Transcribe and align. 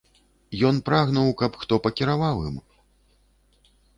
Ён 0.69 0.75
прагнуў, 0.87 1.29
каб 1.41 1.51
хто 1.65 1.73
пакіраваў 1.85 2.37
ім. 2.47 2.57